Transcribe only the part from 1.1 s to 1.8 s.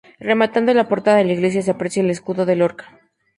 de la iglesia se